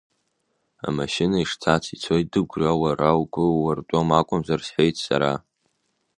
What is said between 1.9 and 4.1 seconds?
ицоит Дыгәра, уара угәы уартәом